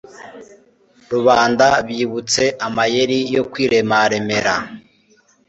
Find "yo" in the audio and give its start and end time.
3.35-3.43